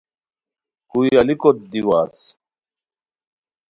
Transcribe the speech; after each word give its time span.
کوئی 0.91 1.09
الیکوت 1.19 1.57
دی 1.71 1.81
واہڅ 1.87 2.15